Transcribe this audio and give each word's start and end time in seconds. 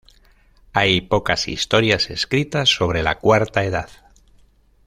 Hay 0.73 1.01
pocas 1.01 1.47
historias 1.47 2.09
escritas 2.09 2.69
sobre 2.69 3.03
la 3.03 3.19
Cuarta 3.19 3.63
Edad. 3.65 3.87